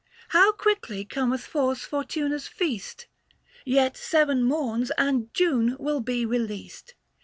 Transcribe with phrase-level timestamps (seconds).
[0.29, 3.05] How quickly cometh Fors Fortuna's feast!
[3.65, 6.95] Yet seven morns and June will be released.